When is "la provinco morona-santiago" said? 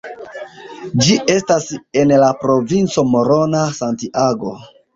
2.25-4.59